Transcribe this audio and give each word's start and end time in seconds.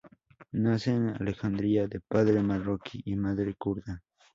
Nace 0.53 0.89
en 0.95 1.09
Alejandría, 1.09 1.85
de 1.87 1.99
padre 1.99 2.41
marroquí 2.41 3.03
y 3.05 3.15
madre 3.15 3.53
kurda. 3.53 4.01